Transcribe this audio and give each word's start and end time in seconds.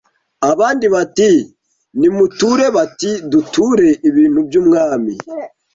Abandi 0.51 0.85
bati 0.95 1.29
Nimuture 1.99 2.65
Bati 2.75 3.11
Duture 3.31 3.89
ibintu 4.09 4.39
by' 4.47 4.57
umwami 4.61 5.13